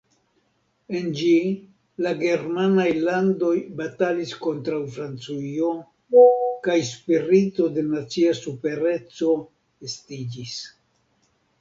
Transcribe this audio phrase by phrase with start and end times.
[0.99, 1.33] En ĝi,
[2.05, 3.51] la germanaj landoj
[3.83, 5.69] batalis kontraŭ Francujo
[6.69, 9.39] kaj spirito de nacia supereco
[9.91, 10.57] estiĝis.